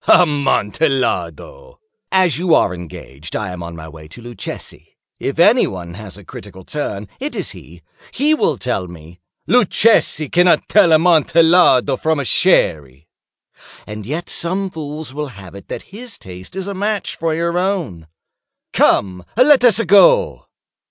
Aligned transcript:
"Amontillado!" 0.07 1.79
"As 2.11 2.39
you 2.39 2.55
are 2.55 2.73
engaged, 2.73 3.35
I 3.35 3.51
am 3.51 3.61
on 3.61 3.75
my 3.75 3.87
way 3.87 4.07
to 4.07 4.19
Luchesi. 4.23 4.97
If 5.19 5.37
any 5.37 5.67
one 5.67 5.93
has 5.93 6.17
a 6.17 6.25
critical 6.25 6.63
turn, 6.63 7.07
it 7.19 7.35
is 7.35 7.51
he. 7.51 7.83
He 8.11 8.33
will 8.33 8.57
tell 8.57 8.87
me—" 8.87 9.19
"Luchesi 9.47 10.27
cannot 10.29 10.67
tell 10.67 10.91
Amontillado 10.91 11.97
from 11.97 12.23
Sherry." 12.23 13.09
"And 13.85 14.03
yet 14.07 14.27
some 14.27 14.71
fools 14.71 15.13
will 15.13 15.27
have 15.37 15.53
it 15.53 15.67
that 15.67 15.83
his 15.93 16.17
taste 16.17 16.55
is 16.55 16.65
a 16.65 16.73
match 16.73 17.15
for 17.15 17.35
your 17.35 17.59
own." 17.59 18.07
"Come, 18.73 19.23
let 19.37 19.63
us 19.63 19.79
go." 19.83 20.47